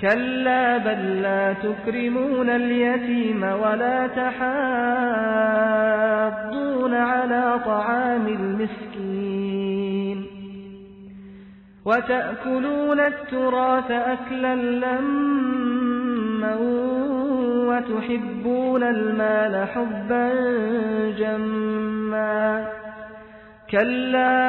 كلا 0.00 0.78
بل 0.78 1.22
لا 1.22 1.52
تكرمون 1.52 2.50
اليتيم 2.50 3.42
ولا 3.42 4.06
تحاضون 4.06 4.48
على 6.94 7.60
طعام 7.64 8.26
المسكين 8.26 10.26
وتأكلون 11.84 13.00
التراث 13.00 13.90
أكلا 13.90 14.54
لما 14.54 15.28
وتحبون 17.68 18.82
المال 18.82 19.68
حبا 19.68 20.32
جما 21.18 22.66
كلا 23.70 24.48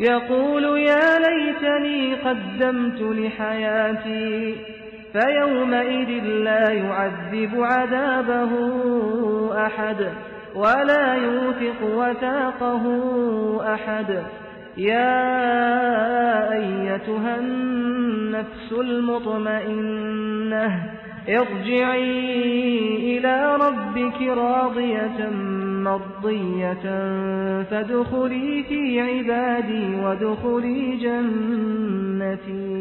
يقول 0.00 0.64
يا 0.64 1.18
ليتني 1.18 2.14
قدمت 2.14 3.00
لحياتي 3.00 4.56
فيومئذ 5.12 6.24
لا 6.24 6.72
يعذب 6.72 7.60
عذابه 7.60 8.50
أحد 9.66 10.12
ولا 10.54 11.14
يوثق 11.14 11.82
وثاقه 11.82 12.84
أحد. 13.74 14.22
يا 14.76 16.52
أيتها 16.52 17.36
النفس 17.38 18.72
المطمئنة 18.80 20.56
ارجعي 21.28 23.18
إلى 23.18 23.56
ربك 23.56 24.22
راضية 24.22 25.30
مرضية 25.85 26.85
فادخلي 27.63 28.63
في 28.63 28.81
عبادي 29.01 29.85
وادخلي 29.95 30.97
جنتي 30.97 32.71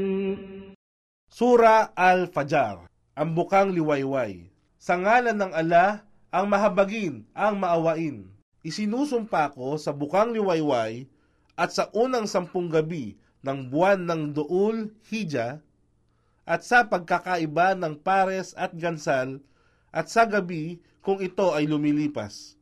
Sura 1.30 1.94
Al-Fajr, 1.96 2.84
ang 3.16 3.30
bukang 3.32 3.72
liwayway. 3.72 4.50
Sa 4.76 4.98
ngalan 4.98 5.38
ng 5.38 5.52
ala, 5.56 6.04
ang 6.28 6.44
mahabagin, 6.50 7.24
ang 7.32 7.56
maawain. 7.56 8.28
Isinusumpa 8.60 9.54
ko 9.56 9.80
sa 9.80 9.94
bukang 9.96 10.36
liwayway 10.36 11.08
at 11.56 11.72
sa 11.72 11.88
unang 11.96 12.28
sampung 12.28 12.68
gabi 12.68 13.16
ng 13.40 13.72
buwan 13.72 14.04
ng 14.04 14.36
Duul 14.36 14.92
Hija 15.08 15.64
at 16.44 16.60
sa 16.60 16.84
pagkakaiba 16.84 17.72
ng 17.72 17.96
pares 18.04 18.52
at 18.58 18.76
gansal 18.76 19.40
at 19.96 20.12
sa 20.12 20.28
gabi 20.28 20.76
kung 21.00 21.24
ito 21.24 21.56
ay 21.56 21.64
lumilipas. 21.64 22.53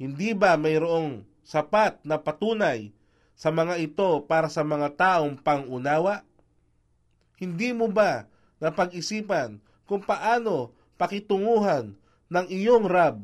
Hindi 0.00 0.32
ba 0.32 0.56
mayroong 0.56 1.28
sapat 1.44 2.00
na 2.08 2.16
patunay 2.16 2.88
sa 3.36 3.52
mga 3.52 3.76
ito 3.76 4.24
para 4.24 4.48
sa 4.48 4.64
mga 4.64 4.96
taong 4.96 5.36
pangunawa? 5.36 6.24
Hindi 7.36 7.76
mo 7.76 7.84
ba 7.92 8.24
napag-isipan 8.64 9.60
kung 9.84 10.00
paano 10.00 10.72
pakitunguhan 10.96 11.92
ng 12.32 12.46
iyong 12.48 12.88
Rab, 12.88 13.20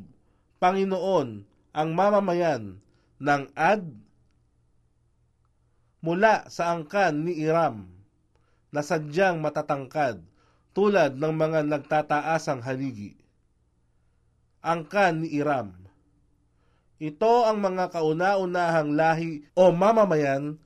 Panginoon, 0.61 1.41
ang 1.73 1.89
mamamayan 1.97 2.77
ng 3.17 3.43
Ad? 3.57 3.81
Mula 6.05 6.45
sa 6.45 6.77
angkan 6.77 7.25
ni 7.25 7.41
Iram, 7.41 7.89
na 8.69 8.85
sadyang 8.85 9.41
matatangkad 9.41 10.21
tulad 10.77 11.17
ng 11.17 11.33
mga 11.33 11.65
nagtataasang 11.65 12.61
haligi. 12.61 13.17
Angkan 14.61 15.25
ni 15.25 15.41
Iram. 15.41 15.86
Ito 16.97 17.45
ang 17.45 17.61
mga 17.61 17.93
kauna-unahang 17.93 18.97
lahi 18.97 19.45
o 19.53 19.69
mamamayan 19.69 20.57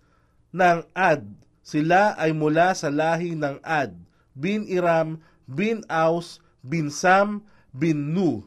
ng 0.56 0.80
Ad 0.96 1.28
sila 1.62 2.18
ay 2.18 2.34
mula 2.34 2.74
sa 2.74 2.90
lahi 2.90 3.38
ng 3.38 3.62
Ad, 3.62 3.94
bin 4.34 4.66
Iram, 4.66 5.22
bin 5.46 5.86
Aus, 5.86 6.42
bin 6.66 6.90
Sam, 6.90 7.46
bin 7.70 8.18
Nu. 8.18 8.44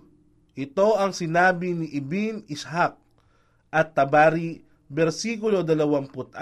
Ito 0.58 0.98
ang 0.98 1.14
sinabi 1.14 1.74
ni 1.74 1.86
Ibn 1.94 2.46
Ishak 2.50 2.98
at 3.70 3.88
Tabari, 3.94 4.62
versikulo 4.90 5.62
24, 5.62 6.34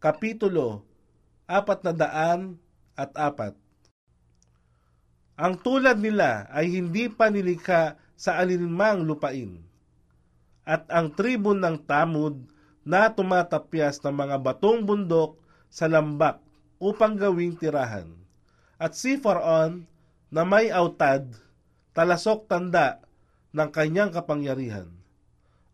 kapitulo 0.00 0.84
400 1.48 2.56
at 2.96 3.10
4. 3.12 3.56
Ang 5.42 5.54
tulad 5.64 5.96
nila 5.96 6.46
ay 6.52 6.70
hindi 6.70 7.08
pa 7.08 7.32
nilikha 7.32 7.96
sa 8.16 8.36
alinmang 8.40 9.04
lupain. 9.04 9.71
At 10.62 10.86
ang 10.90 11.10
tribun 11.14 11.58
ng 11.58 11.82
Tamud 11.86 12.46
na 12.82 13.10
tumatapyas 13.10 13.98
ng 14.02 14.14
mga 14.14 14.36
batong 14.42 14.82
bundok 14.86 15.38
sa 15.70 15.86
lambak 15.90 16.42
upang 16.82 17.14
gawing 17.14 17.54
tirahan. 17.58 18.10
At 18.78 18.98
si 18.98 19.18
Faraon 19.18 19.86
na 20.30 20.42
may 20.42 20.70
autad, 20.74 21.30
talasok 21.94 22.50
tanda 22.50 23.02
ng 23.54 23.70
kanyang 23.70 24.10
kapangyarihan. 24.10 24.90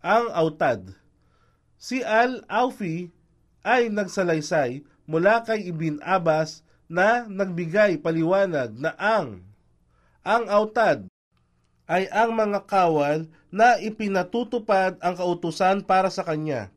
Ang 0.04 0.28
autad, 0.30 0.92
si 1.80 2.04
Al-Aufi 2.04 3.08
ay 3.64 3.88
nagsalaysay 3.88 4.84
mula 5.08 5.40
kay 5.42 5.72
Ibn 5.72 6.04
Abbas 6.04 6.62
na 6.88 7.24
nagbigay 7.28 8.00
paliwanag 8.00 8.76
na 8.76 8.92
ang 8.96 9.44
ang 10.24 10.44
autad 10.48 11.08
ay 11.88 12.04
ang 12.12 12.36
mga 12.36 12.68
kawal 12.68 13.24
na 13.48 13.80
ipinatutupad 13.80 15.00
ang 15.00 15.14
kautusan 15.16 15.80
para 15.80 16.12
sa 16.12 16.20
kanya. 16.20 16.68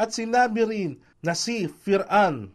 At 0.00 0.16
sinabi 0.16 0.64
rin 0.64 0.90
na 1.20 1.36
si 1.36 1.68
Fir'an 1.68 2.48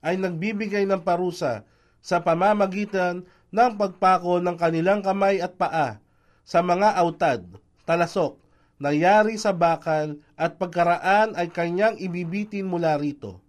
ay 0.00 0.14
nagbibigay 0.16 0.86
ng 0.86 1.02
parusa 1.02 1.66
sa 1.98 2.22
pamamagitan 2.22 3.26
ng 3.50 3.72
pagpako 3.74 4.38
ng 4.38 4.54
kanilang 4.54 5.02
kamay 5.02 5.42
at 5.42 5.58
paa 5.58 5.98
sa 6.46 6.62
mga 6.62 6.94
autad, 6.94 7.42
talasok, 7.82 8.38
nayari 8.78 9.34
sa 9.34 9.50
bakal 9.50 10.22
at 10.38 10.54
pagkaraan 10.62 11.34
ay 11.34 11.50
kanyang 11.50 11.98
ibibitin 11.98 12.70
mula 12.70 12.94
rito. 12.94 13.42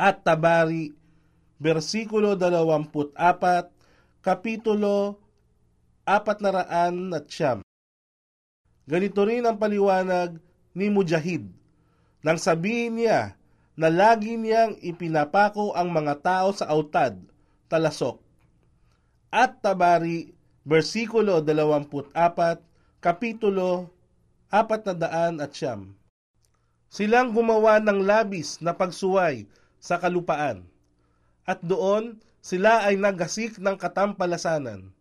At 0.00 0.24
Tabari, 0.24 0.96
versikulo 1.60 2.32
24, 2.40 3.12
kapitulo 4.24 5.20
400 6.06 7.16
at 7.16 7.26
siyam. 7.28 7.58
Ganito 8.84 9.24
rin 9.24 9.48
ang 9.48 9.56
paliwanag 9.56 10.36
ni 10.76 10.92
Mujahid 10.92 11.48
nang 12.24 12.40
sabihin 12.40 12.96
niya 12.96 13.36
na 13.76 13.92
lagi 13.92 14.40
niyang 14.40 14.80
ipinapako 14.80 15.76
ang 15.76 15.92
mga 15.92 16.24
tao 16.24 16.48
sa 16.56 16.72
autad, 16.72 17.20
talasok. 17.68 18.16
At 19.28 19.60
Tabari, 19.60 20.32
versikulo 20.64 21.44
24, 21.44 22.16
kapitulo 23.04 23.92
400 24.48 25.42
at 25.44 25.52
siyam. 25.52 25.92
Silang 26.88 27.34
gumawa 27.36 27.82
ng 27.82 28.06
labis 28.06 28.62
na 28.62 28.72
pagsuway 28.72 29.44
sa 29.76 30.00
kalupaan, 30.00 30.64
at 31.44 31.60
doon 31.60 32.22
sila 32.40 32.88
ay 32.88 32.96
nagasik 32.96 33.60
ng 33.60 33.76
katampalasanan. 33.76 34.94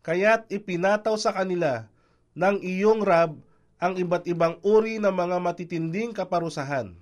Kaya't 0.00 0.48
ipinataw 0.48 1.14
sa 1.20 1.36
kanila 1.36 1.88
ng 2.36 2.60
iyong 2.64 3.04
rab 3.04 3.36
ang 3.80 3.96
iba't 3.96 4.24
ibang 4.28 4.56
uri 4.64 4.96
ng 5.00 5.12
mga 5.12 5.36
matitinding 5.40 6.12
kaparusahan 6.16 6.96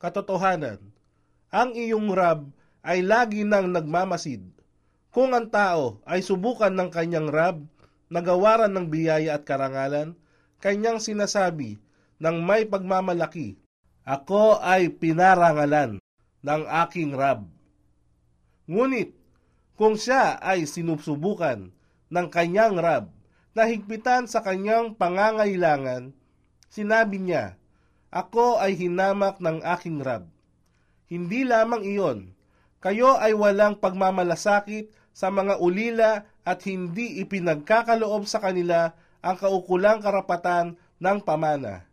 katotohanan. 0.00 0.80
Ang 1.52 1.76
iyong 1.76 2.10
Rab 2.16 2.48
ay 2.80 3.04
lagi 3.04 3.44
nang 3.44 3.70
nagmamasid. 3.70 4.40
Kung 5.12 5.36
ang 5.36 5.52
tao 5.52 6.00
ay 6.08 6.24
subukan 6.24 6.72
ng 6.72 6.88
kanyang 6.88 7.28
Rab, 7.28 7.60
nagawaran 8.08 8.72
ng 8.72 8.88
biyaya 8.88 9.38
at 9.38 9.44
karangalan, 9.44 10.16
kanyang 10.58 10.98
sinasabi 10.98 11.76
ng 12.18 12.36
may 12.40 12.64
pagmamalaki, 12.64 13.60
Ako 14.08 14.58
ay 14.64 14.88
pinarangalan 14.88 16.00
ng 16.40 16.62
aking 16.88 17.12
Rab. 17.12 17.44
Ngunit, 18.64 19.12
kung 19.76 20.00
siya 20.00 20.40
ay 20.40 20.64
sinusubukan 20.64 21.68
ng 22.10 22.26
kanyang 22.28 22.76
Rab 22.76 23.08
na 23.54 23.66
higpitan 23.66 24.26
sa 24.26 24.42
kanyang 24.42 24.94
pangangailangan, 24.94 26.14
sinabi 26.70 27.18
niya, 27.22 27.58
ako 28.10 28.58
ay 28.58 28.74
hinamak 28.74 29.38
ng 29.38 29.62
aking 29.62 30.02
Rab. 30.02 30.26
Hindi 31.06 31.46
lamang 31.46 31.82
iyon, 31.86 32.34
kayo 32.82 33.18
ay 33.18 33.34
walang 33.34 33.78
pagmamalasakit 33.78 34.90
sa 35.10 35.30
mga 35.30 35.58
ulila 35.58 36.26
at 36.46 36.62
hindi 36.66 37.22
ipinagkakaloob 37.22 38.26
sa 38.26 38.42
kanila 38.42 38.94
ang 39.20 39.36
kaukulang 39.36 40.00
karapatan 40.00 40.78
ng 40.98 41.18
pamana. 41.22 41.86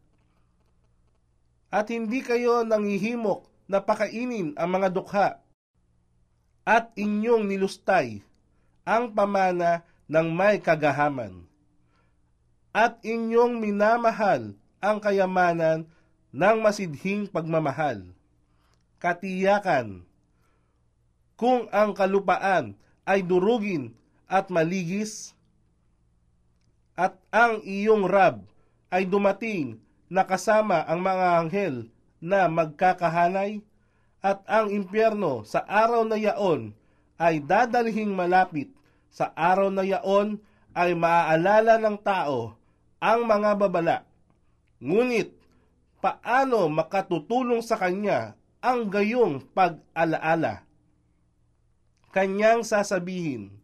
At 1.68 1.92
hindi 1.92 2.24
kayo 2.24 2.64
nangihimok 2.64 3.46
na 3.68 3.84
pakainin 3.84 4.56
ang 4.56 4.70
mga 4.72 4.90
dukha 4.96 5.28
at 6.64 6.92
inyong 6.96 7.48
nilustay 7.48 8.24
ang 8.88 9.12
pamana 9.12 9.84
ng 10.08 10.28
may 10.32 10.60
kagahaman. 10.64 11.44
At 12.72 13.00
inyong 13.04 13.60
minamahal 13.60 14.56
ang 14.80 14.98
kayamanan 15.04 15.88
ng 16.32 16.58
masidhing 16.60 17.28
pagmamahal. 17.28 18.04
Katiyakan, 18.98 20.04
kung 21.38 21.70
ang 21.70 21.94
kalupaan 21.94 22.74
ay 23.06 23.22
durugin 23.22 23.94
at 24.26 24.50
maligis, 24.50 25.38
at 26.98 27.14
ang 27.30 27.62
iyong 27.62 28.10
rab 28.10 28.42
ay 28.90 29.06
dumating 29.06 29.78
na 30.10 30.26
kasama 30.26 30.82
ang 30.90 30.98
mga 30.98 31.28
anghel 31.38 31.76
na 32.18 32.50
magkakahanay, 32.50 33.62
at 34.18 34.42
ang 34.50 34.74
impyerno 34.74 35.46
sa 35.46 35.62
araw 35.62 36.02
na 36.02 36.18
yaon 36.18 36.74
ay 37.22 37.38
dadalhing 37.38 38.12
malapit, 38.18 38.74
sa 39.18 39.34
araw 39.34 39.74
na 39.74 39.82
yaon 39.82 40.38
ay 40.78 40.94
maaalala 40.94 41.82
ng 41.82 41.98
tao 42.06 42.54
ang 43.02 43.26
mga 43.26 43.58
babala. 43.58 43.98
Ngunit 44.78 45.34
paano 45.98 46.70
makatutulong 46.70 47.66
sa 47.66 47.82
kanya 47.82 48.38
ang 48.62 48.86
gayong 48.94 49.42
pag-alaala. 49.58 50.62
Kanyang 52.14 52.62
sasabihin, 52.62 53.58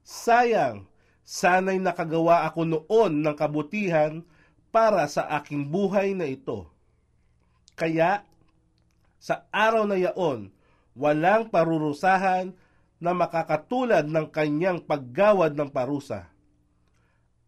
Sayang, 0.00 0.88
sana'y 1.28 1.76
nakagawa 1.76 2.48
ako 2.48 2.64
noon 2.64 3.20
ng 3.20 3.36
kabutihan 3.36 4.24
para 4.72 5.04
sa 5.12 5.28
aking 5.36 5.68
buhay 5.68 6.16
na 6.16 6.24
ito. 6.24 6.72
Kaya, 7.76 8.24
sa 9.20 9.44
araw 9.52 9.84
na 9.84 10.00
yaon, 10.00 10.48
walang 10.96 11.52
parurusahan 11.52 12.56
na 12.96 13.12
makakatulad 13.12 14.08
ng 14.08 14.26
kanyang 14.32 14.80
paggawad 14.80 15.52
ng 15.52 15.68
parusa. 15.68 16.28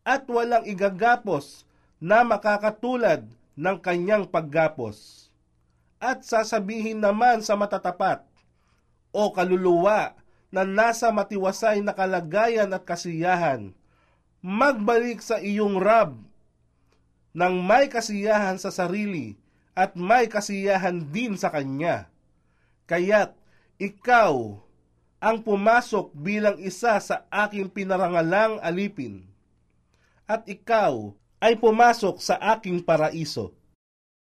At 0.05 0.29
walang 0.29 0.65
igagapos 0.69 1.69
na 2.00 2.25
makakatulad 2.25 3.29
ng 3.59 3.77
kanyang 3.83 4.29
paggapos. 4.29 5.29
At 5.99 6.23
sasabihin 6.23 7.03
naman 7.03 7.43
sa 7.43 7.59
matatapat, 7.59 8.23
o 9.11 9.33
kaluluwa 9.35 10.15
na 10.49 10.62
nasa 10.62 11.11
matiwasay 11.11 11.83
na 11.83 11.93
kalagayan 11.93 12.71
at 12.71 12.85
kasiyahan, 12.85 13.75
magbalik 14.44 15.19
sa 15.19 15.43
iyong 15.43 15.81
Rab 15.81 16.17
ng 17.35 17.55
may 17.65 17.91
kasiyahan 17.91 18.56
sa 18.56 18.71
sarili 18.73 19.37
at 19.75 19.99
may 19.99 20.31
kasiyahan 20.31 21.11
din 21.11 21.35
sa 21.35 21.53
Kanya. 21.53 22.09
Kaya't 22.89 23.37
ikaw 23.77 24.59
ang 25.19 25.43
pumasok 25.43 26.15
bilang 26.15 26.55
isa 26.62 26.94
sa 27.03 27.26
aking 27.26 27.67
pinarangalang 27.75 28.62
alipin. 28.62 29.26
At 30.31 30.47
ikaw 30.47 31.11
ay 31.43 31.59
pumasok 31.59 32.23
sa 32.23 32.38
aking 32.55 32.87
paraiso. 32.87 33.57